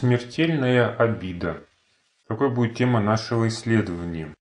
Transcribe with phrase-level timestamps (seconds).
[0.00, 1.62] Смертельная обида.
[2.26, 4.34] Такой будет тема нашего исследования.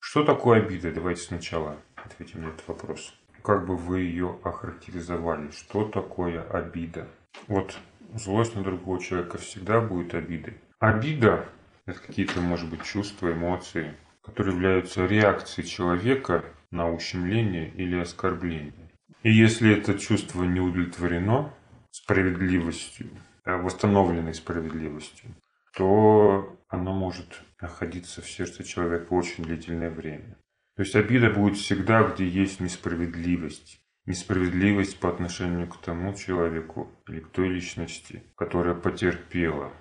[0.00, 0.90] Что такое обида?
[0.90, 3.12] Давайте сначала ответим на этот вопрос.
[3.42, 5.50] Как бы вы ее охарактеризовали?
[5.50, 7.06] Что такое обида?
[7.46, 7.78] Вот
[8.14, 10.54] злость на другого человека всегда будет обидой.
[10.78, 11.46] Обида–
[11.84, 18.90] это какие-то, может быть, чувства, эмоции, которые являются реакцией человека на ущемление или оскорбление.
[19.22, 21.52] И если это чувство не удовлетворено
[21.90, 23.10] справедливостью,
[23.44, 25.34] восстановленной справедливостью,
[25.76, 30.36] то оно может находиться в сердце человека очень длительное время.
[30.76, 33.80] То есть обида будет всегда, где есть несправедливость.
[34.06, 39.72] Несправедливость по отношению к тому человеку или к той личности, которая потерпела.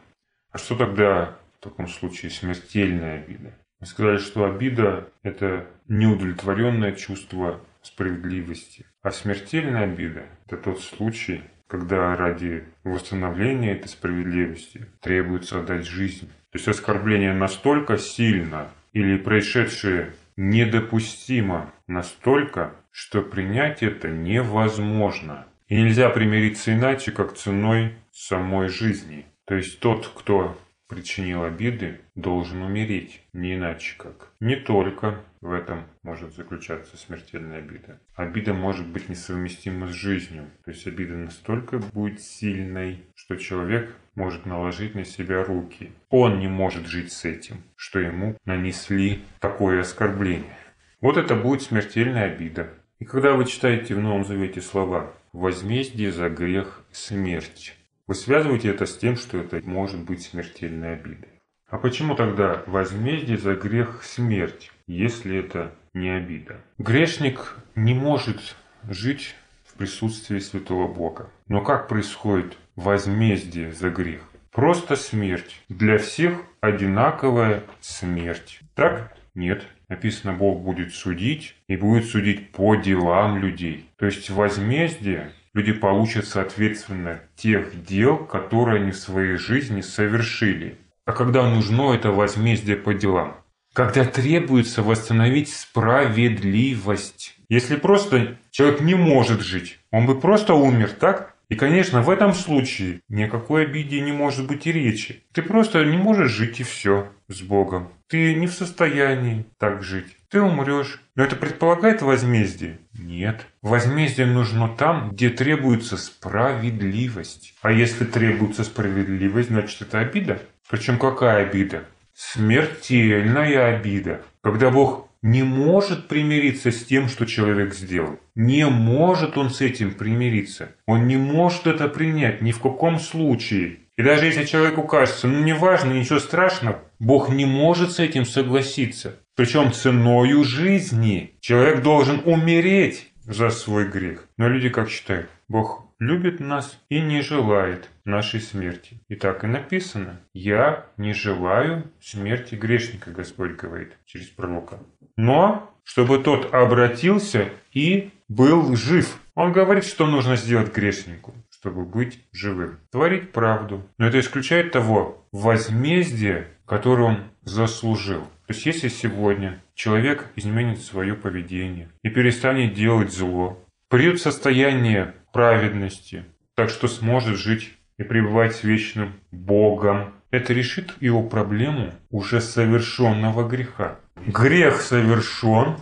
[0.51, 3.57] А что тогда в таком случае смертельная обида?
[3.79, 8.85] Мы сказали, что обида– это неудовлетворенное чувство справедливости.
[9.01, 16.27] А смертельная обида– это тот случай, когда ради восстановления этой справедливости требуется отдать жизнь.
[16.51, 25.47] То есть оскорбление настолько сильно или происшедшее недопустимо настолько, что принять это невозможно.
[25.67, 29.25] И нельзя примириться иначе, как ценой самой жизни.
[29.45, 34.31] То есть тот, кто причинил обиды, должен умереть, не иначе как.
[34.39, 37.99] Не только в этом может заключаться смертельная обида.
[38.15, 40.49] Обида может быть несовместима с жизнью.
[40.63, 45.91] То есть обида настолько будет сильной, что человек может наложить на себя руки.
[46.09, 50.57] Он не может жить с этим, что ему нанесли такое оскорбление.
[51.01, 52.69] Вот это будет смертельная обида.
[52.99, 57.77] И когда вы читаете в Новом Завете слова «возмездие за грех– смерть»,
[58.07, 61.29] вы связываете это с тем, что это может быть смертельной обидой.
[61.67, 66.57] А почему тогда возмездие за грех смерть, если это не обида?
[66.77, 68.55] Грешник не может
[68.89, 71.29] жить в присутствии святого Бога.
[71.47, 74.21] Но как происходит возмездие за грех?
[74.51, 75.61] Просто смерть.
[75.67, 78.59] Для всех одинаковая смерть.
[78.75, 79.15] Так?
[79.33, 79.65] Нет.
[79.89, 83.89] Написано, Бог будет судить и будет судить по делам людей.
[83.97, 90.77] То есть возмездие люди получат соответственно тех дел, которые они в своей жизни совершили.
[91.05, 93.35] А когда нужно это возмездие по делам?
[93.73, 97.35] Когда требуется восстановить справедливость.
[97.49, 101.33] Если просто человек не может жить, он бы просто умер, так?
[101.49, 105.23] И, конечно, в этом случае ни о какой обиде не может быть и речи.
[105.33, 107.89] Ты просто не можешь жить и все с Богом.
[108.07, 110.17] Ты не в состоянии так жить.
[110.29, 110.99] Ты умрешь.
[111.15, 112.79] Но это предполагает возмездие?
[112.93, 113.45] Нет.
[113.61, 117.53] Возмездие нужно там, где требуется справедливость.
[117.61, 120.41] А если требуется справедливость, значит это обида.
[120.69, 121.83] Причем какая обида?
[122.13, 124.21] Смертельная обида.
[124.41, 128.19] Когда Бог не может примириться с тем, что человек сделал.
[128.35, 130.75] Не может он с этим примириться.
[130.85, 133.79] Он не может это принять ни в каком случае.
[133.95, 139.19] И даже если человеку кажется, ну неважно, ничего страшного, Бог не может с этим согласиться.
[139.35, 141.35] Причем ценою жизни.
[141.39, 144.27] Человек должен умереть за свой грех.
[144.37, 145.29] Но люди как считают?
[145.47, 149.01] Бог любит нас и не желает нашей смерти.
[149.07, 150.19] И так и написано.
[150.33, 154.79] «Я не желаю смерти грешника», Господь говорит через пророка.
[155.17, 159.19] Но чтобы тот обратился и был жив.
[159.35, 162.79] Он говорит, что нужно сделать грешнику, чтобы быть живым.
[162.91, 163.83] Творить правду.
[163.97, 168.21] Но это исключает того возмездия, которое он заслужил.
[168.47, 173.59] То есть если сегодня человек изменит свое поведение и перестанет делать зло,
[173.89, 176.23] придет в состояние праведности,
[176.55, 180.13] так что сможет жить и пребывать с вечным Богом.
[180.31, 183.99] Это решит его проблему уже совершенного греха.
[184.25, 185.75] Грех совершен,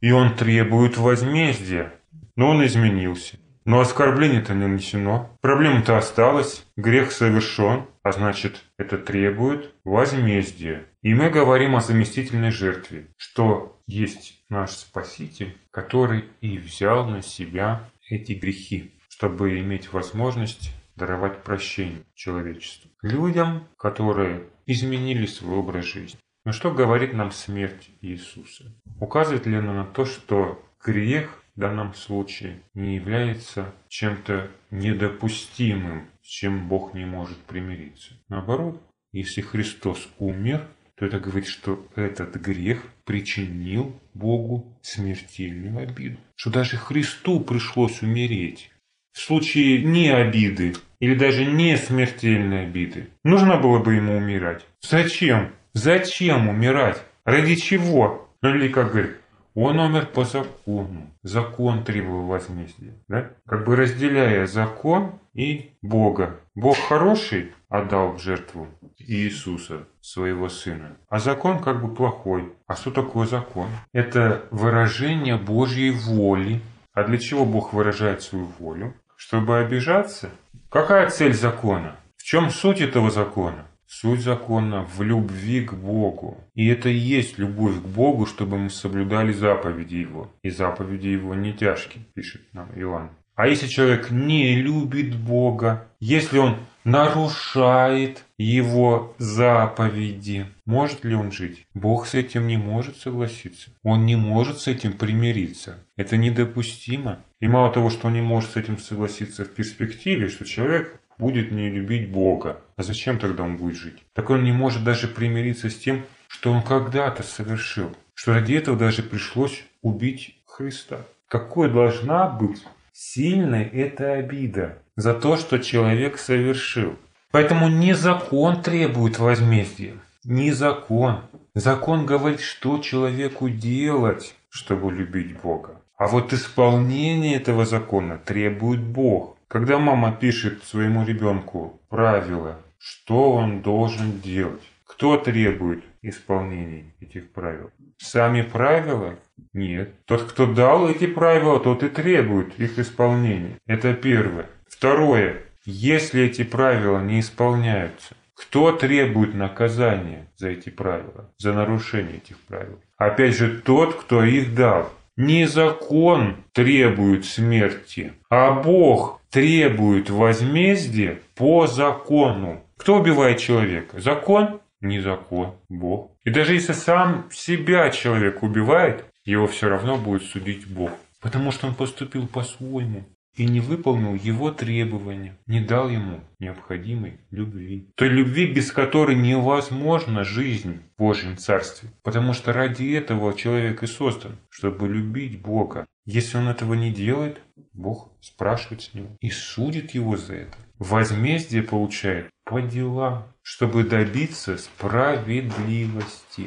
[0.00, 1.92] и он требует возмездия.
[2.36, 3.38] Но он изменился.
[3.66, 5.30] Но оскорбление-то не нанесено.
[5.42, 6.64] Проблема-то осталась.
[6.76, 10.86] Грех совершен, а значит, это требует возмездия.
[11.02, 17.88] И мы говорим о заместительной жертве, что есть наш Спаситель, который и взял на себя
[18.10, 22.90] эти грехи, чтобы иметь возможность даровать прощение человечеству.
[23.02, 26.20] Людям, которые изменили свой образ жизни.
[26.44, 28.74] Но что говорит нам смерть Иисуса?
[28.98, 36.26] Указывает ли она на то, что грех в данном случае не является чем-то недопустимым, с
[36.26, 38.14] чем Бог не может примириться?
[38.28, 38.80] Наоборот,
[39.12, 40.66] если Христос умер,
[41.00, 46.18] то это говорит, что этот грех причинил Богу смертельную обиду.
[46.36, 48.70] Что даже Христу пришлось умереть.
[49.12, 54.66] В случае не обиды или даже не смертельной обиды, нужно было бы ему умирать.
[54.82, 55.52] Зачем?
[55.72, 57.02] Зачем умирать?
[57.24, 58.28] Ради чего?
[58.42, 59.16] Ну или как говорит,
[59.54, 61.10] он умер по закону.
[61.22, 62.92] Закон требовал возмездия.
[63.08, 63.30] Да?
[63.46, 66.40] Как бы разделяя закон и Бога.
[66.54, 68.68] Бог хороший, отдал в жертву
[68.98, 70.96] Иисуса, своего Сына.
[71.08, 72.52] А закон как бы плохой.
[72.66, 73.68] А что такое закон?
[73.92, 76.60] Это выражение Божьей воли.
[76.92, 78.94] А для чего Бог выражает свою волю?
[79.16, 80.30] Чтобы обижаться?
[80.68, 81.96] Какая цель закона?
[82.16, 83.66] В чем суть этого закона?
[83.86, 86.38] Суть закона в любви к Богу.
[86.54, 90.30] И это и есть любовь к Богу, чтобы мы соблюдали заповеди Его.
[90.42, 93.10] И заповеди Его не тяжкие, пишет нам Иоанн.
[93.40, 101.66] А если человек не любит Бога, если он нарушает его заповеди, может ли он жить?
[101.72, 103.70] Бог с этим не может согласиться.
[103.82, 105.78] Он не может с этим примириться.
[105.96, 107.20] Это недопустимо.
[107.40, 111.50] И мало того, что он не может с этим согласиться в перспективе, что человек будет
[111.50, 112.60] не любить Бога.
[112.76, 114.02] А зачем тогда он будет жить?
[114.12, 117.96] Так он не может даже примириться с тем, что он когда-то совершил.
[118.12, 121.06] Что ради этого даже пришлось убить Христа.
[121.26, 122.62] Какой должна быть
[123.00, 126.96] сильной эта обида за то, что человек совершил.
[127.30, 129.94] Поэтому не закон требует возмездия.
[130.24, 131.22] Не закон.
[131.54, 135.80] Закон говорит, что человеку делать, чтобы любить Бога.
[135.96, 139.38] А вот исполнение этого закона требует Бог.
[139.48, 147.70] Когда мама пишет своему ребенку правила, что он должен делать, кто требует исполнения этих правил?
[148.00, 149.18] Сами правила?
[149.52, 149.92] Нет.
[150.06, 153.58] Тот, кто дал эти правила, тот и требует их исполнения.
[153.66, 154.46] Это первое.
[154.68, 155.42] Второе.
[155.66, 162.80] Если эти правила не исполняются, кто требует наказания за эти правила, за нарушение этих правил?
[162.96, 164.90] Опять же, тот, кто их дал.
[165.16, 172.64] Не закон требует смерти, а Бог требует возмездия по закону.
[172.78, 174.00] Кто убивает человека?
[174.00, 174.60] Закон?
[174.80, 176.09] Не закон, Бог.
[176.24, 180.90] И даже если сам себя человек убивает, его все равно будет судить Бог.
[181.20, 183.04] Потому что он поступил по-своему
[183.36, 187.88] и не выполнил его требования, не дал ему необходимой любви.
[187.94, 191.90] Той любви, без которой невозможна жизнь в Божьем Царстве.
[192.02, 195.86] Потому что ради этого человек и создан, чтобы любить Бога.
[196.04, 197.40] Если он этого не делает,
[197.72, 200.56] Бог спрашивает с него и судит его за это.
[200.80, 206.46] Возмездие получает по делам, чтобы добиться справедливости.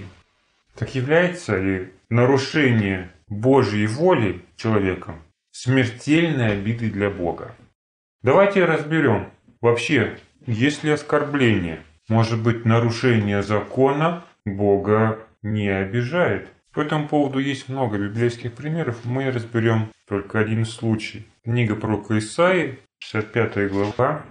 [0.75, 5.21] Так является ли нарушение Божьей воли человеком
[5.51, 7.56] смертельной обидой для Бога?
[8.24, 9.30] Давайте разберем,
[9.62, 11.83] вообще, есть ли оскорбление?
[12.09, 16.50] Может быть, нарушение закона Бога не обижает?
[16.74, 21.27] По этому поводу есть много библейских примеров, мы разберем только один случай.
[21.44, 22.79] Книга пророка Исаии,
[23.11, 24.23] 65 глава,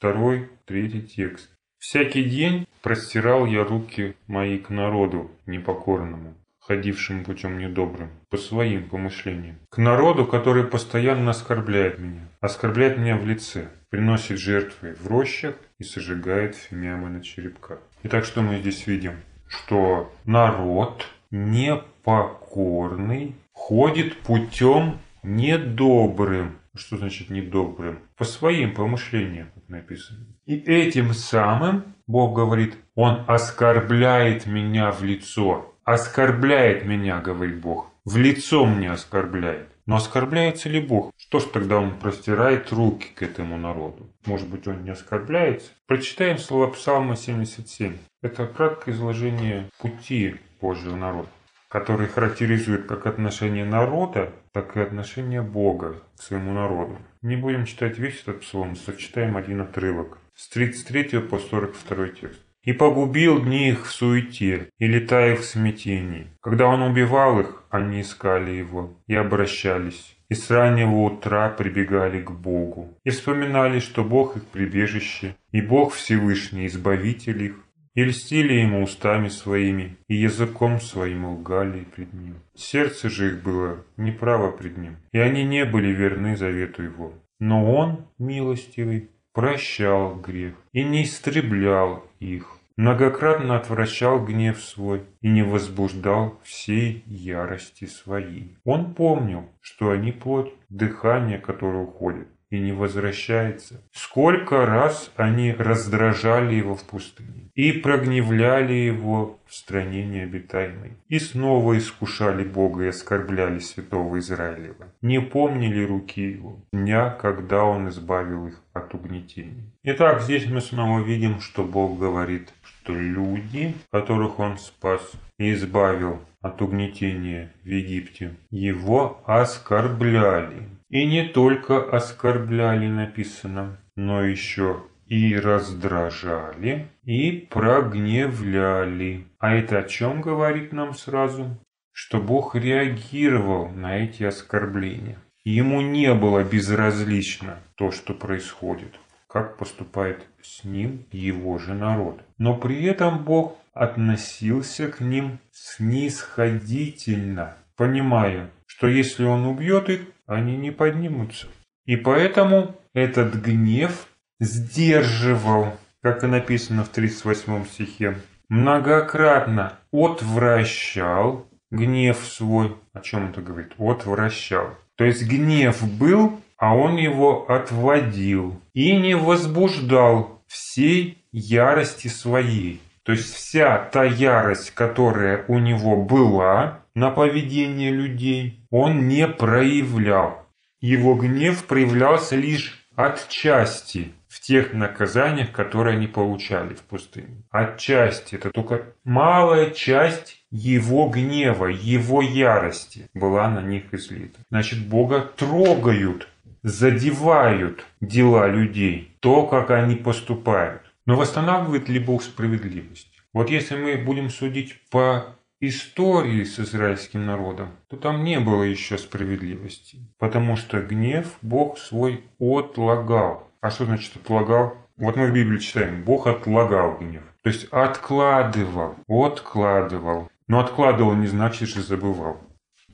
[0.00, 1.50] 2-3 текст.
[1.78, 9.56] Всякий день простирал я руки мои к народу непокорному, ходившему путем недобрым, по своим помышлениям.
[9.68, 15.84] К народу, который постоянно оскорбляет меня, оскорбляет меня в лице, приносит жертвы в рощах и
[15.84, 17.80] сожигает фимиамы на черепках.
[18.04, 19.14] Итак, что мы здесь видим?
[19.48, 28.00] Что народ непокорный ходит путем недобрым, что значит недобрым?
[28.16, 30.26] По своим помышлениям, как написано.
[30.46, 35.74] И этим самым, Бог говорит, Он оскорбляет меня в лицо.
[35.84, 37.90] Оскорбляет меня, говорит Бог.
[38.04, 39.68] В лицо мне оскорбляет.
[39.86, 41.12] Но оскорбляется ли Бог?
[41.16, 44.08] Что ж тогда Он простирает руки к этому народу?
[44.24, 45.70] Может быть, Он не оскорбляется?
[45.86, 47.96] Прочитаем слова Псалма 77.
[48.22, 51.28] Это краткое изложение пути Божьего народа
[51.70, 56.98] который характеризует как отношение народа, так и отношение Бога к своему народу.
[57.22, 60.18] Не будем читать весь этот псалом, сочетаем один отрывок.
[60.34, 62.40] С 33 по 42 текст.
[62.64, 66.26] «И погубил дни их в суете, и летая в смятении.
[66.42, 72.30] Когда он убивал их, они искали его и обращались, и с раннего утра прибегали к
[72.30, 77.56] Богу, и вспоминали, что Бог их прибежище, и Бог Всевышний, Избавитель их,
[77.94, 82.36] и льстили ему устами своими, и языком своим лгали пред ним.
[82.54, 87.12] Сердце же их было неправо пред ним, и они не были верны завету его.
[87.38, 95.42] Но он, милостивый, прощал грех и не истреблял их, многократно отвращал гнев свой и не
[95.42, 98.56] возбуждал всей ярости своей.
[98.64, 103.80] Он помнил, что они плоть, дыхание, которое уходит, и не возвращается.
[103.92, 110.92] Сколько раз они раздражали его в пустыне и прогневляли его в стране необитаемой.
[111.08, 114.86] И снова искушали Бога и оскорбляли святого Израилева.
[115.02, 119.70] Не помнили руки его, дня, когда он избавил их от угнетений.
[119.82, 126.20] Итак, здесь мы снова видим, что Бог говорит, что люди, которых он спас и избавил
[126.40, 130.68] от угнетения в Египте, его оскорбляли.
[130.90, 139.26] И не только оскорбляли написано, но еще и раздражали, и прогневляли.
[139.38, 141.56] А это о чем говорит нам сразу?
[141.92, 145.18] Что Бог реагировал на эти оскорбления.
[145.44, 152.20] Ему не было безразлично то, что происходит, как поступает с ним его же народ.
[152.36, 160.56] Но при этом Бог относился к ним снисходительно, понимая, что если он убьет их, они
[160.56, 161.48] не поднимутся.
[161.86, 164.06] И поэтому этот гнев
[164.38, 168.16] сдерживал, как и написано в 38 стихе,
[168.48, 172.76] многократно отвращал гнев свой.
[172.92, 173.72] О чем это говорит?
[173.78, 174.76] Отвращал.
[174.96, 182.80] То есть гнев был, а он его отводил и не возбуждал всей ярости своей.
[183.10, 190.46] То есть вся та ярость, которая у него была на поведение людей, он не проявлял.
[190.80, 197.42] Его гнев проявлялся лишь отчасти в тех наказаниях, которые они получали в пустыне.
[197.50, 198.36] Отчасти.
[198.36, 204.38] Это только малая часть его гнева, его ярости была на них излита.
[204.50, 206.28] Значит, Бога трогают,
[206.62, 210.82] задевают дела людей, то, как они поступают.
[211.10, 213.10] Но восстанавливает ли Бог справедливость?
[213.32, 218.96] Вот если мы будем судить по истории с израильским народом, то там не было еще
[218.96, 219.98] справедливости.
[220.18, 223.50] Потому что гнев Бог свой отлагал.
[223.60, 224.76] А что значит отлагал?
[224.98, 227.24] Вот мы в Библии читаем, Бог отлагал гнев.
[227.42, 230.28] То есть откладывал, откладывал.
[230.46, 232.40] Но откладывал не значит, что забывал.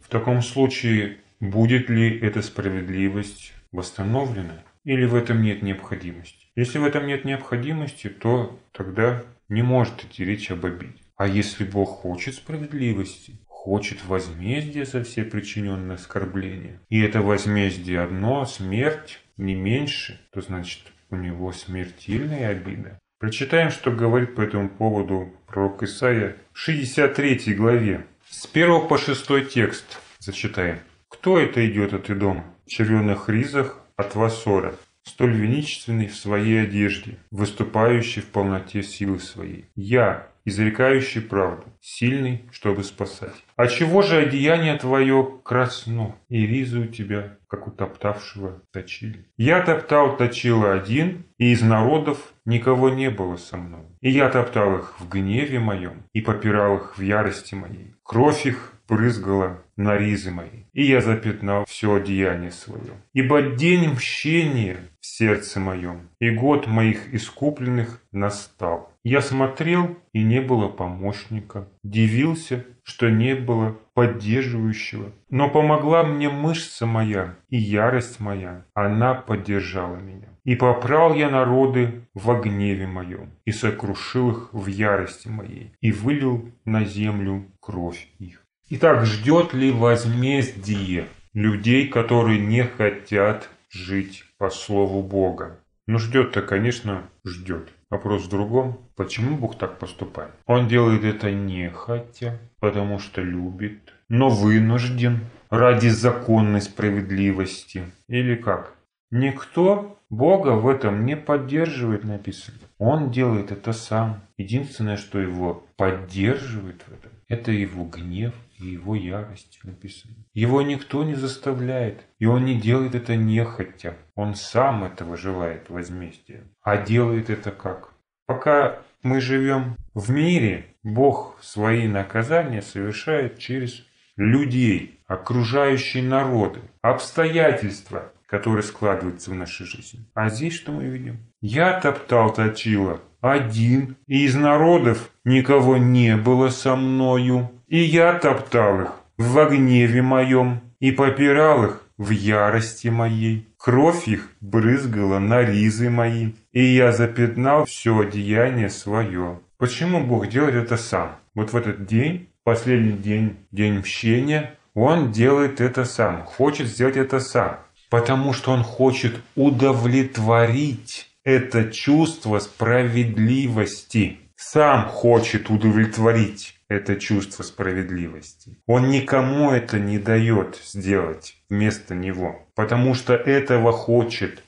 [0.01, 4.63] В таком случае, будет ли эта справедливость восстановлена?
[4.87, 6.47] Или в этом нет необходимости?
[6.55, 11.03] Если в этом нет необходимости, то тогда не может идти речь об обиде.
[11.17, 18.45] А если Бог хочет справедливости, хочет возмездия за все причиненные оскорбления, и это возмездие одно,
[18.45, 23.01] смерть, не меньше, то значит у него смертельная обида.
[23.19, 28.07] Прочитаем, что говорит по этому поводу пророк Исаия в 63 главе.
[28.29, 30.79] С 1 по 6 текст зачитаем.
[31.09, 32.45] «Кто это идет от Идома?
[32.67, 39.67] В червленых ризах от Васора, столь величественный в своей одежде, выступающий в полноте силы своей.
[39.75, 43.35] Я, изрекающий правду, сильный, чтобы спасать.
[43.57, 49.27] А чего же одеяние твое красно, и ризы у тебя, как у топтавшего точили?
[49.39, 53.87] Я топтал точила один, и из народов никого не было со мной.
[54.01, 57.95] И я топтал их в гневе моем, и попирал их в ярости моей.
[58.03, 62.95] Кровь их брызгала на ризы мои, и я запятнал все одеяние свое.
[63.13, 68.93] Ибо день мщения в сердце моем, и год моих искупленных настал.
[69.05, 75.13] Я смотрел, и не было помощника, дивился, что не было поддерживающего.
[75.29, 80.29] Но помогла мне мышца моя и ярость моя, она поддержала меня.
[80.45, 86.53] И попрал я народы во гневе моем, и сокрушил их в ярости моей, и вылил
[86.65, 88.46] на землю кровь их.
[88.69, 95.61] Итак, ждет ли возмездие людей, которые не хотят жить по слову Бога?
[95.87, 97.69] Ну, ждет-то, конечно, ждет.
[97.91, 98.81] Вопрос в другом.
[98.97, 100.33] Почему Бог так поступает?
[100.47, 107.85] Он делает это не хотя, потому что любит, но вынужден ради законной справедливости.
[108.09, 108.73] Или как?
[109.13, 112.59] Никто Бога в этом не поддерживает, написано.
[112.79, 114.23] Он делает это сам.
[114.37, 120.15] Единственное, что его поддерживает в этом, это его гнев и его ярость написано.
[120.35, 123.97] Его никто не заставляет, и он не делает это нехотя.
[124.15, 126.45] Он сам этого желает возмездия.
[126.63, 127.93] А делает это как?
[128.27, 133.85] Пока мы живем в мире, Бог свои наказания совершает через
[134.17, 140.05] людей, окружающие народы, обстоятельства, которые складываются в нашей жизни.
[140.15, 141.19] А здесь что мы видим?
[141.41, 147.51] Я топтал точила один, и из народов никого не было со мною.
[147.69, 153.49] И я топтал их в гневе моем и попирал их в ярости моей.
[153.59, 159.41] Кровь их брызгала на ризы мои, и я запятнал все одеяние свое.
[159.59, 161.17] Почему Бог делает это сам?
[161.35, 167.19] Вот в этот день, последний день, день мщения, Он делает это сам, хочет сделать это
[167.19, 167.59] сам.
[167.91, 174.21] Потому что Он хочет удовлетворить это чувство справедливости.
[174.37, 178.59] Сам хочет удовлетворить это чувство справедливости.
[178.67, 184.43] Он никому это не дает сделать вместо него, потому что этого хочет.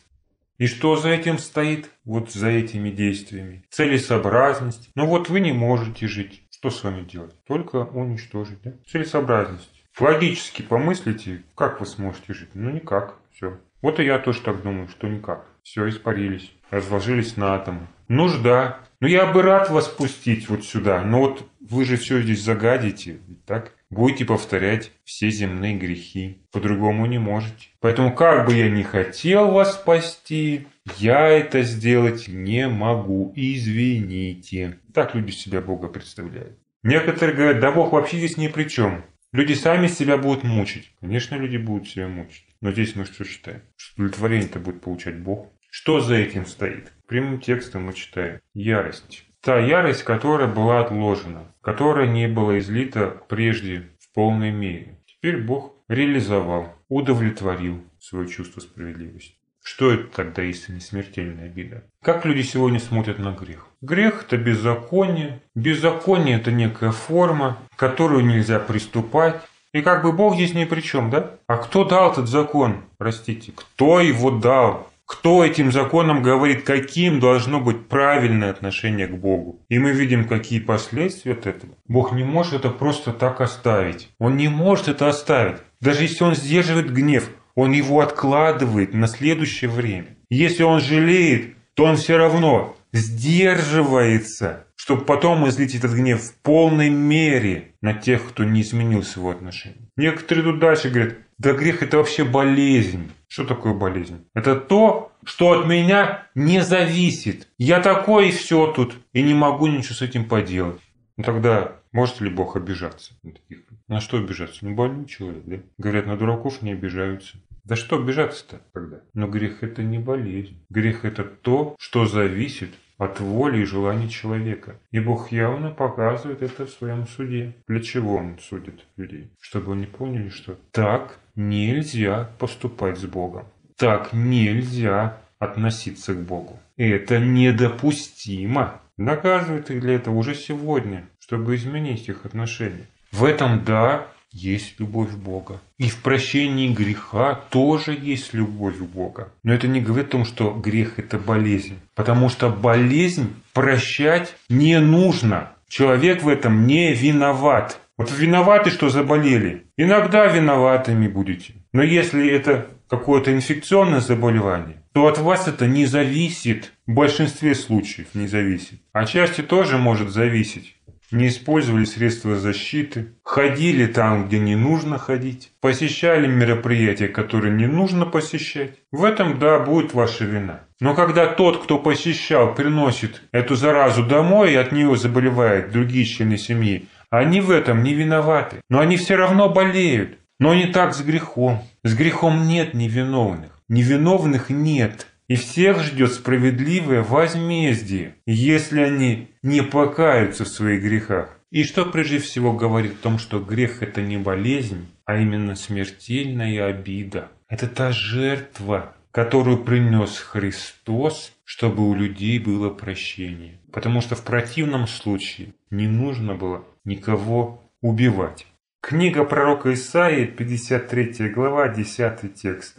[0.58, 1.90] И что за этим стоит?
[2.04, 3.64] Вот за этими действиями.
[3.70, 4.90] Целесообразность.
[4.96, 6.42] Ну вот вы не можете жить.
[6.50, 7.34] Что с вами делать?
[7.44, 8.60] Только уничтожить.
[8.62, 8.72] Да?
[8.90, 9.84] Целесообразность.
[10.00, 12.50] Логически помыслите, как вы сможете жить.
[12.54, 13.14] Ну никак.
[13.32, 13.58] Все.
[13.82, 15.46] Вот и я тоже так думаю, что никак.
[15.62, 17.86] Все, испарились, разложились на атомы.
[18.08, 18.80] Нужда.
[19.00, 23.18] Ну я бы рад вас пустить вот сюда, но вот вы же все здесь загадите,
[23.46, 23.72] так?
[23.90, 26.42] Будете повторять все земные грехи.
[26.52, 27.68] По-другому не можете.
[27.80, 33.32] Поэтому как бы я ни хотел вас спасти, я это сделать не могу.
[33.36, 34.78] Извините.
[34.92, 36.58] Так люди себя Бога представляют.
[36.82, 39.04] Некоторые говорят, да Бог вообще здесь ни при чем.
[39.32, 40.92] Люди сами себя будут мучить.
[41.00, 42.46] Конечно, люди будут себя мучить.
[42.60, 43.62] Но здесь мы что считаем?
[43.76, 45.48] Что удовлетворение-то будет получать Бог.
[45.80, 46.92] Что за этим стоит?
[47.06, 48.40] Прямым текстом мы читаем.
[48.52, 49.24] Ярость.
[49.40, 54.98] Та ярость, которая была отложена, которая не была излита прежде в полной мере.
[55.06, 59.36] Теперь Бог реализовал, удовлетворил свое чувство справедливости.
[59.62, 61.84] Что это тогда, если не смертельная обида?
[62.02, 63.68] Как люди сегодня смотрят на грех?
[63.80, 65.40] Грех– это беззаконие.
[65.54, 69.40] Беззаконие– это некая форма, которую нельзя приступать.
[69.72, 71.36] И как бы Бог здесь ни при чем, да?
[71.46, 72.82] А кто дал этот закон?
[72.98, 74.90] Простите, кто его дал?
[75.08, 79.64] Кто этим законом говорит, каким должно быть правильное отношение к Богу?
[79.70, 81.72] И мы видим, какие последствия от этого.
[81.86, 84.10] Бог не может это просто так оставить.
[84.18, 85.56] Он не может это оставить.
[85.80, 90.08] Даже если он сдерживает гнев, он его откладывает на следующее время.
[90.28, 96.90] Если он жалеет, то он все равно сдерживается, чтобы потом излить этот гнев в полной
[96.90, 99.88] мере на тех, кто не изменил своего отношения.
[99.96, 103.10] Некоторые тут дальше говорят, да грех это вообще болезнь.
[103.28, 104.26] Что такое болезнь?
[104.34, 107.48] Это то, что от меня не зависит.
[107.58, 110.80] Я такой и все тут, и не могу ничего с этим поделать.
[111.16, 113.58] Ну тогда может ли Бог обижаться на таких?
[113.86, 114.64] На что обижаться?
[114.64, 115.56] Ну больной человек, да?
[115.78, 117.38] Говорят, на дураков не обижаются.
[117.64, 119.00] Да что обижаться-то тогда?
[119.12, 120.64] Но грех это не болезнь.
[120.70, 124.78] Грех это то, что зависит от воли и желаний человека.
[124.90, 127.54] И Бог явно показывает это в своем суде.
[127.66, 129.30] Для чего Он судит людей?
[129.40, 133.46] Чтобы они поняли, что так нельзя поступать с Богом.
[133.76, 136.58] Так нельзя относиться к Богу.
[136.76, 138.80] Это недопустимо.
[138.96, 142.86] Наказывает их для этого уже сегодня, чтобы изменить их отношения.
[143.12, 145.60] В этом, да, есть любовь Бога.
[145.78, 149.32] И в прощении греха тоже есть любовь Бога.
[149.42, 151.78] Но это не говорит о том, что грех– это болезнь.
[151.94, 155.50] Потому что болезнь прощать не нужно.
[155.68, 157.80] Человек в этом не виноват.
[157.96, 159.66] Вот виноваты, что заболели.
[159.76, 161.54] Иногда виноватыми будете.
[161.72, 166.72] Но если это какое-то инфекционное заболевание, то от вас это не зависит.
[166.86, 168.80] В большинстве случаев не зависит.
[168.92, 170.76] А части тоже может зависеть
[171.10, 178.06] не использовали средства защиты, ходили там, где не нужно ходить, посещали мероприятия, которые не нужно
[178.06, 178.74] посещать.
[178.92, 180.60] В этом, да, будет ваша вина.
[180.80, 186.38] Но когда тот, кто посещал, приносит эту заразу домой и от нее заболевают другие члены
[186.38, 188.60] семьи, они в этом не виноваты.
[188.68, 190.18] Но они все равно болеют.
[190.38, 191.62] Но не так с грехом.
[191.82, 193.60] С грехом нет невиновных.
[193.68, 195.08] Невиновных нет.
[195.28, 201.38] И всех ждет справедливое возмездие, если они не покаются в своих грехах.
[201.50, 206.66] И что прежде всего говорит о том, что грех это не болезнь, а именно смертельная
[206.66, 207.28] обида.
[207.48, 213.58] Это та жертва, которую принес Христос, чтобы у людей было прощение.
[213.72, 218.46] Потому что в противном случае не нужно было никого убивать.
[218.80, 222.78] Книга пророка Исаии, 53 глава, 10 текст.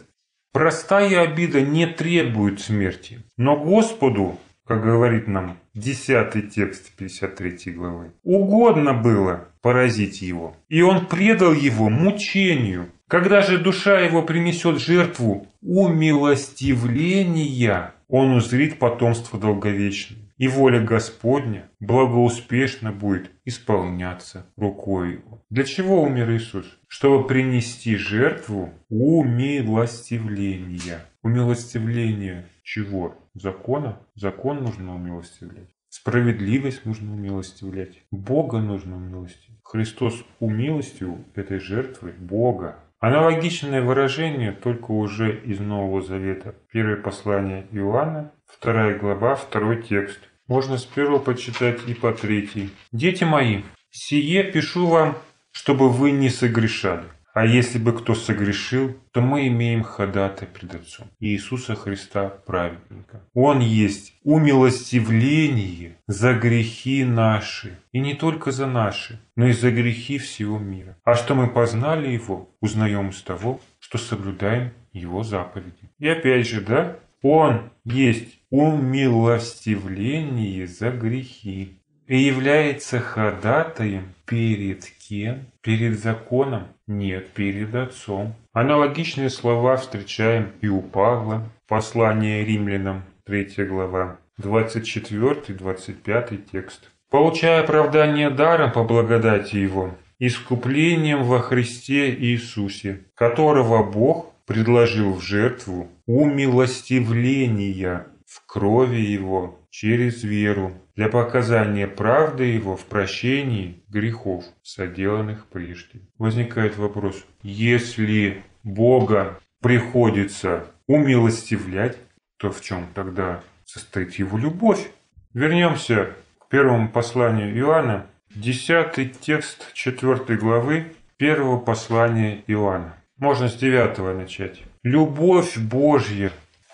[0.52, 4.36] Простая обида не требует смерти, но Господу,
[4.66, 11.88] как говорит нам 10 текст 53 главы, угодно было поразить его, и он предал его
[11.88, 12.90] мучению.
[13.06, 22.92] Когда же душа его принесет жертву умилостивления, он узрит потомство долговечное и воля Господня благоуспешно
[22.92, 25.44] будет исполняться рукой Его.
[25.50, 26.64] Для чего умер Иисус?
[26.88, 31.04] Чтобы принести жертву умилостивления.
[31.22, 33.18] Умилостивление чего?
[33.34, 34.00] Закона?
[34.14, 35.68] Закон нужно умилостивлять.
[35.90, 37.98] Справедливость нужно умилостивлять.
[38.10, 39.60] Бога нужно умилостивлять.
[39.62, 42.76] Христос умилостивил этой жертвой Бога.
[43.00, 46.54] Аналогичное выражение только уже из Нового Завета.
[46.70, 50.20] Первое послание Иоанна, вторая глава, второй текст.
[50.46, 52.68] Можно с первого почитать и по третий.
[52.92, 55.16] «Дети мои, сие пишу вам,
[55.50, 57.06] чтобы вы не согрешали.
[57.40, 63.22] А если бы кто согрешил, то мы имеем ходатай пред Отцом, Иисуса Христа праведника.
[63.32, 70.18] Он есть умилостивление за грехи наши, и не только за наши, но и за грехи
[70.18, 70.98] всего мира.
[71.02, 75.88] А что мы познали Его, узнаем из того, что соблюдаем Его заповеди.
[75.98, 81.79] И опять же, да, Он есть умилостивление за грехи
[82.10, 85.46] и является ходатаем перед кем?
[85.62, 86.64] Перед законом?
[86.88, 88.34] Нет, перед Отцом.
[88.52, 91.48] Аналогичные слова встречаем и у Павла.
[91.68, 96.90] Послание римлянам, 3 глава, 24-25 текст.
[97.10, 105.86] «Получая оправдание даром по благодати Его, искуплением во Христе Иисусе, которого Бог предложил в жертву
[106.06, 116.02] умилостивления в крови Его через веру для показания правды Его в прощении грехов, соделанных прежде.
[116.16, 121.96] Возникает вопрос, если Бога приходится умилостивлять,
[122.36, 124.90] то в чем тогда состоит Его любовь?
[125.34, 132.94] Вернемся к первому посланию Иоанна, десятый текст четвертой главы первого послания Иоанна.
[133.18, 134.62] Можно с девятого начать.
[134.84, 136.30] Любовь Божья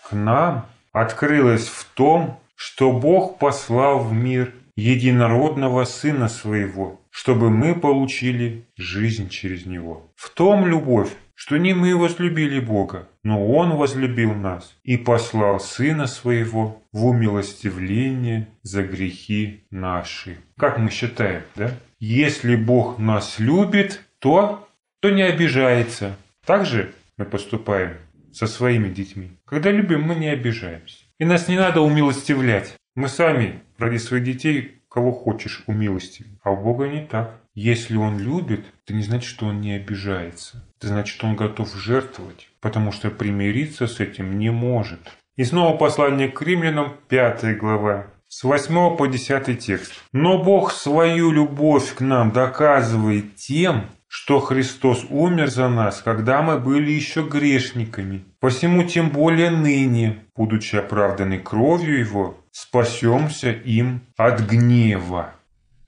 [0.08, 0.66] к нам
[0.96, 9.28] открылась в том, что Бог послал в мир единородного Сына Своего, чтобы мы получили жизнь
[9.28, 10.11] через Него.
[10.16, 16.06] В том любовь, что не мы возлюбили Бога, но Он возлюбил нас и послал Сына
[16.06, 20.38] Своего в умилостивление за грехи наши.
[20.56, 21.72] Как мы считаем, да?
[22.00, 24.66] Если Бог нас любит, то,
[25.00, 26.16] то не обижается.
[26.46, 27.96] Так же мы поступаем
[28.37, 29.31] со своими детьми.
[29.46, 30.99] Когда любим, мы не обижаемся.
[31.18, 32.77] И нас не надо умилостивлять.
[32.94, 36.38] Мы сами ради своих детей кого хочешь умилостивим.
[36.42, 37.40] А у Бога не так.
[37.55, 40.62] Если Он любит, это не значит, что Он не обижается.
[40.79, 45.01] Это значит, что Он готов жертвовать, потому что примириться с этим не может.
[45.37, 49.94] И снова послание к римлянам, 5 глава, с 8 по 10 текст.
[50.12, 56.59] «Но Бог свою любовь к нам доказывает тем, что Христос умер за нас, когда мы
[56.59, 58.24] были еще грешниками.
[58.40, 65.35] Посему тем более ныне, будучи оправданы кровью Его, спасемся им от гнева.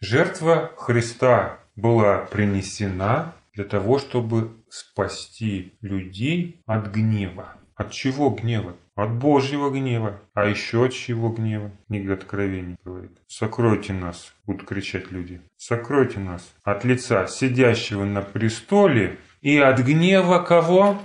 [0.00, 7.54] Жертва Христа была принесена для того, чтобы спасти людей от гнева.
[7.78, 8.74] От чего гнева?
[8.96, 10.20] От Божьего гнева.
[10.34, 11.70] А еще от чего гнева?
[11.86, 13.12] Книга Откровений говорит.
[13.28, 15.40] Сокройте нас, будут кричать люди.
[15.56, 21.00] Сокройте нас от лица сидящего на престоле и от гнева кого?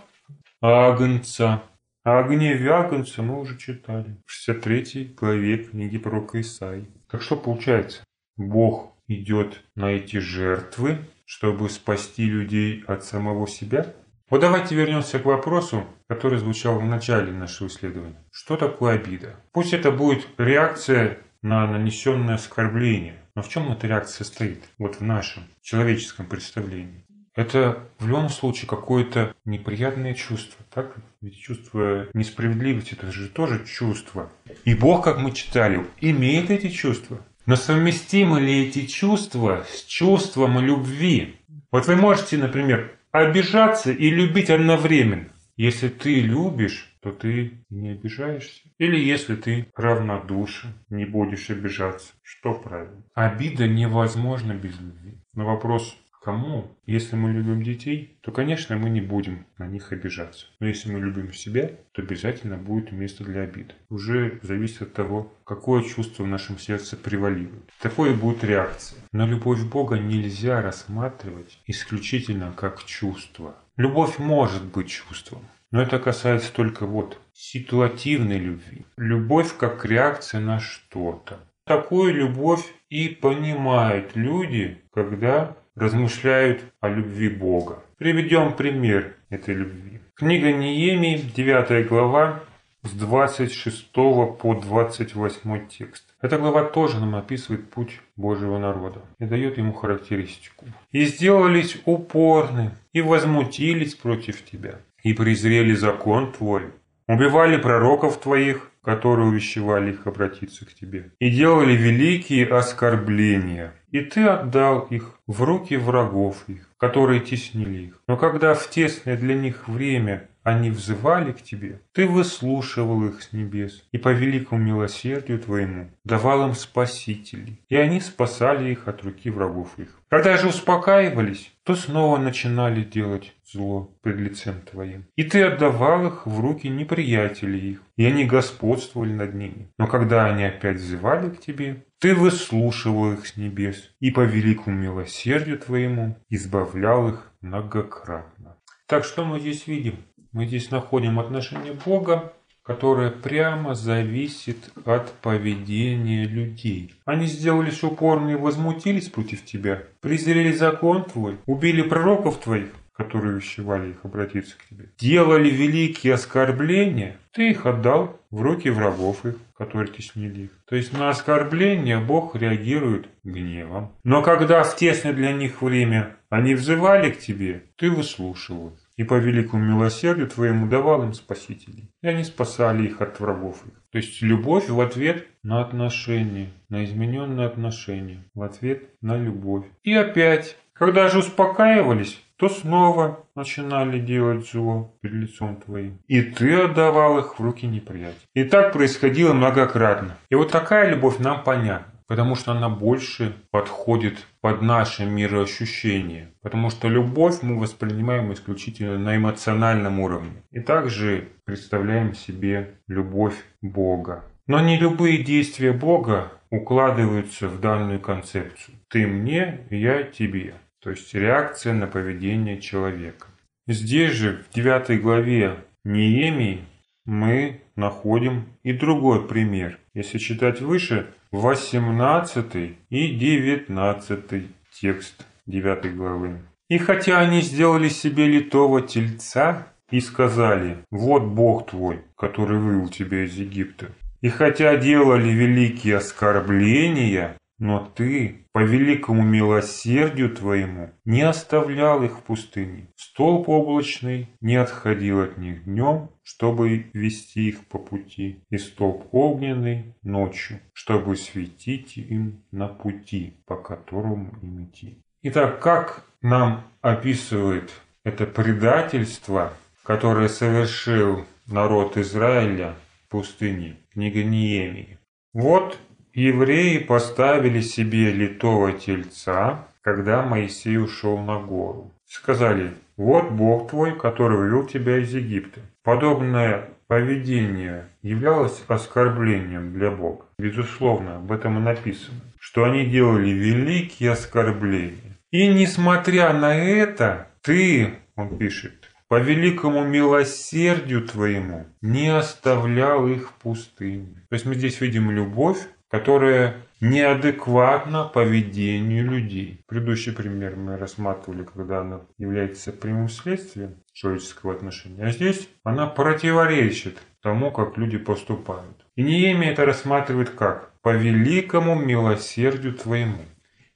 [0.61, 1.61] Агнца.
[2.03, 6.87] А о гневе Агнца мы уже читали в 63 главе книги пророка Исаи.
[7.07, 8.03] Так что получается?
[8.35, 13.93] Бог идет на эти жертвы, чтобы спасти людей от самого себя?
[14.33, 18.15] Вот давайте вернемся к вопросу, который звучал в начале нашего исследования.
[18.31, 19.35] Что такое обида?
[19.51, 23.21] Пусть это будет реакция на нанесенное оскорбление.
[23.35, 24.63] Но в чем эта реакция состоит?
[24.79, 27.05] Вот в нашем человеческом представлении.
[27.35, 30.95] Это в любом случае какое-то неприятное чувство, так?
[31.21, 34.31] Ведь чувство несправедливости– это же тоже чувство.
[34.65, 37.19] И Бог, как мы читали, имеет эти чувства.
[37.45, 41.35] Но совместимы ли эти чувства с чувством любви?
[41.69, 45.29] Вот вы можете, например, обижаться и любить одновременно.
[45.55, 48.61] Если ты любишь, то ты не обижаешься.
[48.79, 52.13] Или если ты равнодушен, не будешь обижаться.
[52.23, 53.03] Что правильно?
[53.13, 55.19] Обида невозможна без любви.
[55.35, 56.77] Но вопрос, кому?
[56.85, 60.47] Если мы любим детей, то, конечно, мы не будем на них обижаться.
[60.59, 63.75] Но если мы любим себя, то обязательно будет место для обид.
[63.89, 67.69] Уже зависит от того, какое чувство в нашем сердце превалирует.
[67.81, 68.99] Такой будет реакция.
[69.11, 73.55] Но любовь Бога нельзя рассматривать исключительно как чувство.
[73.75, 75.41] Любовь может быть чувством.
[75.71, 78.85] Но это касается только вот ситуативной любви.
[78.95, 81.39] Любовь как реакция на что-то.
[81.65, 87.83] Такую любовь и понимают люди, когда размышляют о любви Бога.
[87.97, 89.99] Приведем пример этой любви.
[90.15, 92.43] Книга Неемии, 9 глава,
[92.83, 96.03] с 26 по 28 текст.
[96.21, 100.65] Эта глава тоже нам описывает путь Божьего народа и дает ему характеристику.
[100.91, 106.71] «И сделались упорны, и возмутились против тебя, и презрели закон твой,
[107.07, 114.25] убивали пророков твоих, которые увещевали их обратиться к тебе, и делали великие оскорбления, и ты
[114.25, 118.01] отдал их в руки врагов их, которые теснили их.
[118.07, 123.33] Но когда в тесное для них время они взывали к тебе, ты выслушивал их с
[123.33, 129.29] небес и по великому милосердию твоему давал им спасителей, и они спасали их от руки
[129.29, 129.99] врагов их.
[130.09, 135.05] Когда же успокаивались, то снова начинали делать зло пред лицем твоим.
[135.15, 139.71] И ты отдавал их в руки неприятелей их, и они господствовали над ними.
[139.79, 144.77] Но когда они опять взывали к тебе, ты выслушивал их с небес, и по великому
[144.77, 148.57] милосердию твоему избавлял их многократно.
[148.85, 149.95] Так что мы здесь видим?
[150.33, 156.95] Мы здесь находим отношение Бога, которое прямо зависит от поведения людей.
[157.05, 163.91] Они сделались упорно и возмутились против тебя, презрели закон твой, убили пророков твоих, которые увещевали
[163.91, 169.91] их обратиться к тебе, делали великие оскорбления, ты их отдал в руки врагов их, которые
[169.91, 170.49] теснили их.
[170.67, 173.91] То есть на оскорбление Бог реагирует гневом.
[174.03, 178.73] Но когда в тесное для них время они взывали к тебе, ты выслушивал.
[178.95, 181.89] И по великому милосердию твоему давал им спасителей.
[182.01, 183.73] И они спасали их от врагов их.
[183.91, 189.65] То есть любовь в ответ на отношения, на измененные отношения, в ответ на любовь.
[189.83, 195.99] И опять, когда же успокаивались, то снова начинали делать зло перед лицом твоим.
[196.07, 198.15] И ты отдавал их в руки неприятеля.
[198.33, 200.17] И так происходило многократно.
[200.29, 206.29] И вот такая любовь нам понятна потому что она больше подходит под наше мироощущение.
[206.41, 210.43] Потому что любовь мы воспринимаем исключительно на эмоциональном уровне.
[210.51, 214.23] И также представляем себе любовь Бога.
[214.47, 218.75] Но не любые действия Бога укладываются в данную концепцию.
[218.89, 220.55] Ты мне, я тебе.
[220.81, 223.27] То есть реакция на поведение человека.
[223.67, 226.65] Здесь же, в 9 главе Неемии,
[227.05, 229.79] мы находим и другой пример.
[229.93, 236.41] Если читать выше, 18 и 19 текст 9 главы.
[236.69, 243.23] «И хотя они сделали себе литого тельца и сказали, вот Бог твой, который вывел тебя
[243.25, 243.87] из Египта,
[244.21, 252.23] и хотя делали великие оскорбления, но ты, по великому милосердию твоему, не оставлял их в
[252.23, 252.87] пустыне.
[252.95, 259.95] Столб облачный не отходил от них днем, чтобы вести их по пути, и столб огненный
[260.01, 264.97] ночью, чтобы светить им на пути, по которому им идти.
[265.21, 267.71] Итак, как нам описывает
[268.03, 274.97] это предательство, которое совершил народ Израиля в пустыне, книга Неемии.
[275.33, 275.77] Вот
[276.13, 281.91] Евреи поставили себе литого тельца, когда Моисей ушел на гору.
[282.05, 285.61] Сказали, вот Бог твой, который вывел тебя из Египта.
[285.83, 290.25] Подобное поведение являлось оскорблением для Бога.
[290.37, 295.17] Безусловно, об этом и написано, что они делали великие оскорбления.
[295.31, 298.73] И несмотря на это, ты, он пишет,
[299.07, 304.25] по великому милосердию твоему не оставлял их в пустыне.
[304.29, 305.57] То есть мы здесь видим любовь,
[305.93, 309.61] которая неадекватна поведению людей.
[309.67, 315.03] Предыдущий пример мы рассматривали, когда она является прямым следствием человеческого отношения.
[315.03, 318.87] А здесь она противоречит тому, как люди поступают.
[318.95, 320.71] И Неемия это рассматривает как?
[320.81, 323.21] По великому милосердию твоему.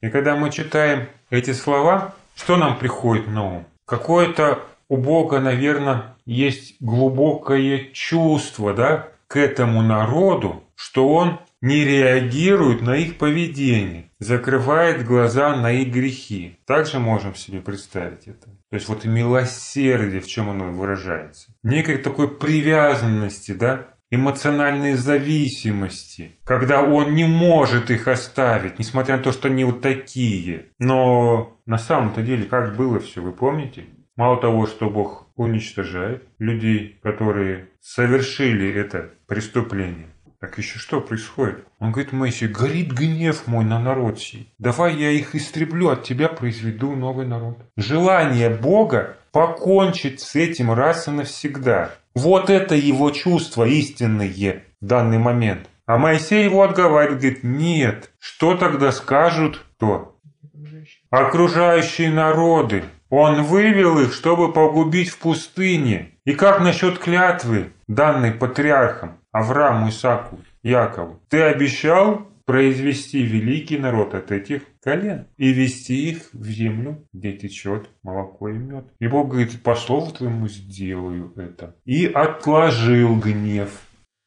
[0.02, 3.66] И когда мы читаем эти слова, что нам приходит на ум?
[3.86, 12.82] Какое-то у Бога, наверное, есть глубокое чувство да, к этому народу, что Он не реагирует
[12.82, 16.60] на их поведение, закрывает глаза на их грехи.
[16.68, 18.46] Также можем себе представить это.
[18.70, 21.52] То есть вот милосердие, в чем оно выражается.
[21.63, 29.32] Некой такой привязанности, да, эмоциональной зависимости, когда он не может их оставить, несмотря на то,
[29.32, 30.68] что они вот такие.
[30.78, 33.86] Но на самом-то деле как было все, вы помните?
[34.16, 40.08] Мало того, что Бог уничтожает людей, которые совершили это преступление,
[40.48, 41.66] так еще что происходит?
[41.80, 44.54] Он говорит, Моисей, горит гнев мой на народ сей.
[44.60, 47.58] Давай я их истреблю, от тебя произведу новый народ.
[47.76, 51.92] Желание Бога покончить с этим раз и навсегда.
[52.16, 55.68] Вот это его чувство истинное в данный момент.
[55.86, 60.16] А Моисей его отговаривает, говорит, нет, что тогда скажут кто?
[61.10, 62.84] Окружающие народы.
[63.10, 66.12] Он вывел их, чтобы погубить в пустыне.
[66.28, 69.22] И как насчет клятвы, данной патриархом?
[69.32, 76.46] Аврааму, Исаку, Якову, ты обещал произвести великий народ от этих колен и вести их в
[76.48, 78.92] землю, где течет молоко и мед.
[79.00, 81.78] И Бог говорит, по слову твоему сделаю это.
[81.86, 83.70] И отложил гнев.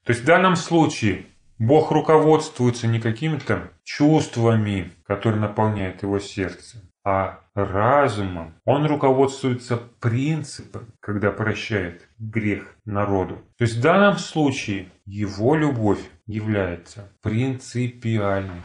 [0.06, 1.26] То есть в данном случае
[1.58, 8.54] Бог руководствуется не какими-то чувствами, которые наполняют его сердце, а разумом.
[8.64, 13.38] Он руководствуется принципом, когда прощает грех народу.
[13.58, 18.62] То есть в данном случае его любовь является принципиальной.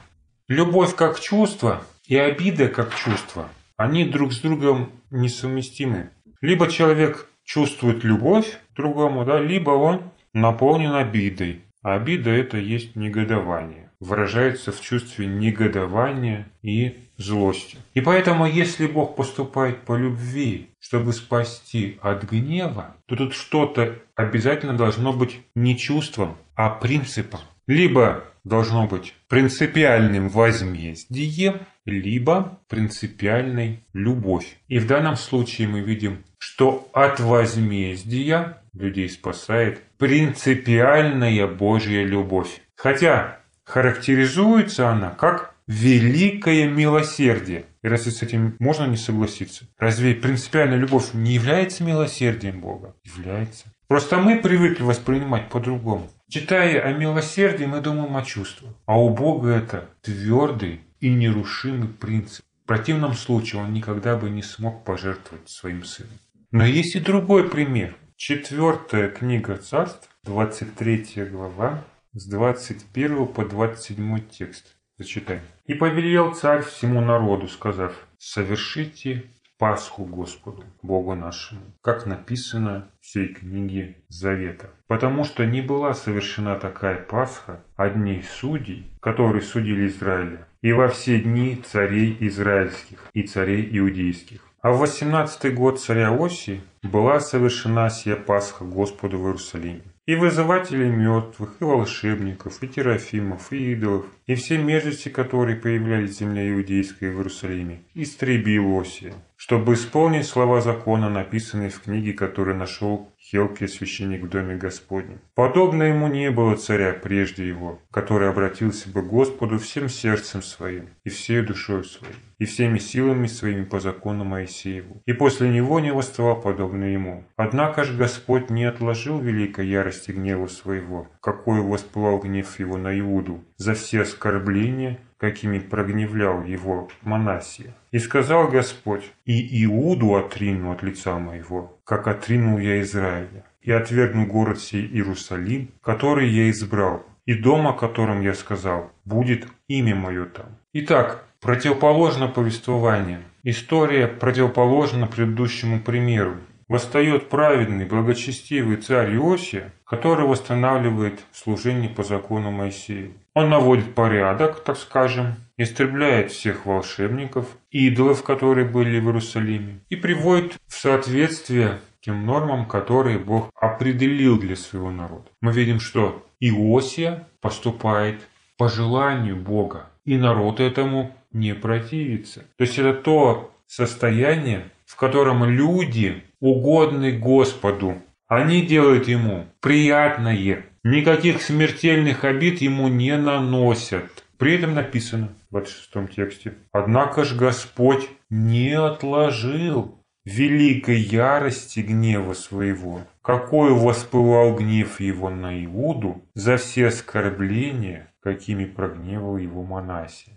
[0.47, 6.11] Любовь как чувство и обида как чувство, они друг с другом несовместимы.
[6.41, 11.63] Либо человек чувствует любовь другому, да, либо он наполнен обидой.
[11.81, 17.77] А обида это есть негодование выражается в чувстве негодования и злости.
[17.93, 24.75] И поэтому, если Бог поступает по любви, чтобы спасти от гнева, то тут что-то обязательно
[24.75, 27.41] должно быть не чувством, а принципом.
[27.67, 34.57] Либо должно быть принципиальным возмездием, либо принципиальной любовь.
[34.67, 42.61] И в данном случае мы видим, что от возмездия людей спасает принципиальная Божья любовь.
[42.75, 47.65] Хотя характеризуется она как великое милосердие.
[47.81, 49.65] И разве с этим можно не согласиться?
[49.77, 52.95] Разве принципиальная любовь не является милосердием Бога?
[53.03, 53.65] Является.
[53.87, 56.09] Просто мы привыкли воспринимать по-другому.
[56.27, 58.71] Читая о милосердии, мы думаем о чувствах.
[58.85, 62.43] А у Бога это твердый и нерушимый принцип.
[62.63, 66.17] В противном случае он никогда бы не смог пожертвовать своим сыном.
[66.51, 67.95] Но есть и другой пример.
[68.15, 74.74] Четвертая книга царств, 23 глава, с 21 по 27 текст.
[74.97, 75.41] Зачитай.
[75.65, 79.25] «И повелел царь всему народу, сказав, совершите
[79.57, 84.69] Пасху Господу, Богу нашему, как написано в всей книге Завета.
[84.87, 91.21] Потому что не была совершена такая Пасха одних судей, которые судили Израиля, и во все
[91.21, 94.41] дни царей израильских и царей иудейских.
[94.61, 100.89] А в восемнадцатый год царя Оси была совершена сия Пасха Господу в Иерусалиме и вызывателей
[100.89, 107.09] мертвых, и волшебников, и терафимов, и идолов, и все мерзости, которые появлялись в земле иудейской
[107.09, 114.23] в Иерусалиме, истребил Осия, чтобы исполнить слова закона, написанные в книге, которую нашел Хелкия, священник
[114.23, 115.19] в доме Господнем.
[115.33, 120.89] Подобно ему не было царя прежде его, который обратился бы к Господу всем сердцем своим
[121.03, 125.01] и всей душой своей, и всеми силами своими по закону Моисееву.
[125.05, 127.23] И после него не восставал подобно ему.
[127.35, 133.43] Однако ж Господь не отложил великой ярости гнева своего, какой воспылал гнев его на Иуду,
[133.57, 137.73] за все оскорбления, какими прогневлял его Манасия.
[137.91, 144.27] И сказал Господь, и Иуду отрину от лица моего, как отринул я Израиля, и отвергну
[144.27, 150.25] город сей Иерусалим, который я избрал, и дом, о котором я сказал, будет имя мое
[150.25, 150.57] там.
[150.73, 153.19] Итак, противоположно повествованию.
[153.43, 156.37] История противоположна предыдущему примеру.
[156.67, 163.11] Восстает праведный, благочестивый царь Иосия, который восстанавливает служение по закону Моисея.
[163.35, 170.57] Он наводит порядок, так скажем, истребляет всех волшебников, идолов, которые были в Иерусалиме, и приводит
[170.67, 175.29] в соответствие тем нормам, которые Бог определил для своего народа.
[175.41, 178.27] Мы видим, что Иосия поступает
[178.57, 182.45] по желанию Бога, и народ этому не противится.
[182.57, 188.01] То есть это то состояние, в котором люди угодны Господу.
[188.27, 190.65] Они делают ему приятное.
[190.83, 194.05] Никаких смертельных обид ему не наносят.
[194.37, 196.53] При этом написано в 26 тексте.
[196.71, 206.23] Однако ж Господь не отложил великой ярости гнева своего, какой воспылал гнев его на Иуду
[206.33, 210.34] за все оскорбления, какими прогневал его Манасия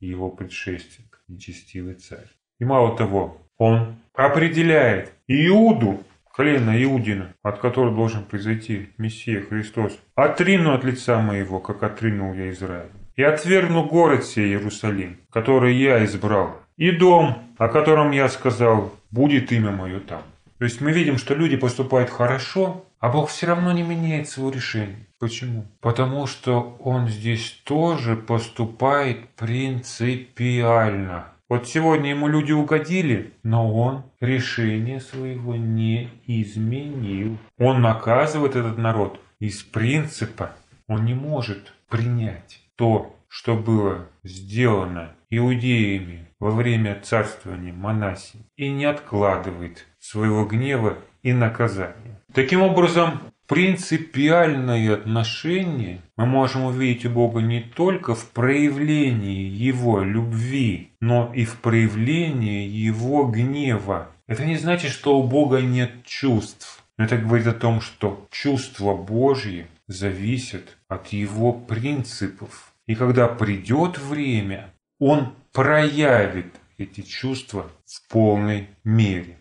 [0.00, 2.28] его предшественник, нечестивый царь.
[2.58, 10.72] И мало того, он определяет Иуду, колено Иудина, от которого должен произойти Мессия Христос, отрину
[10.72, 12.90] от лица моего, как отринул я Израиль.
[13.16, 19.50] И отвергну город сей Иерусалим, который я избрал, и дом, о котором я сказал, будет
[19.50, 20.22] имя мое там.
[20.58, 24.50] То есть мы видим, что люди поступают хорошо, а Бог все равно не меняет своего
[24.50, 25.06] решения.
[25.20, 25.66] Почему?
[25.80, 31.28] Потому что Он здесь тоже поступает принципиально.
[31.48, 37.38] Вот сегодня ему люди угодили, но он решение своего не изменил.
[37.56, 40.52] Он наказывает этот народ из принципа.
[40.88, 48.84] Он не может принять то, что было сделано иудеями во время царствования Манасии, и не
[48.84, 52.20] откладывает своего гнева и наказания.
[52.32, 60.92] Таким образом, принципиальное отношение мы можем увидеть у Бога не только в проявлении Его любви,
[61.00, 64.08] но и в проявлении Его гнева.
[64.26, 66.84] Это не значит, что у Бога нет чувств.
[66.98, 72.74] Это говорит о том, что чувства Божьи зависят от Его принципов.
[72.86, 79.37] И когда придет время, Он проявит эти чувства в полной мере.